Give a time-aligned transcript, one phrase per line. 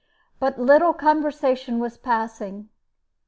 [0.39, 2.69] But little conversation was passing.